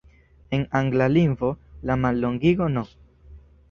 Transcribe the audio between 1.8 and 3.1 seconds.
la mallongigo "No.